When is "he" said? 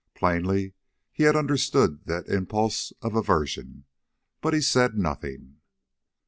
1.11-1.25, 4.55-4.59